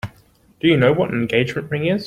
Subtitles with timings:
[0.59, 1.99] Do you know what an engagement ring is?